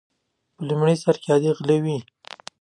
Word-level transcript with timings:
په 0.55 0.61
لومړي 0.69 0.95
سر 1.03 1.15
کې 1.21 1.27
عادي 1.33 1.51
غله 1.57 1.77
وي. 1.83 1.97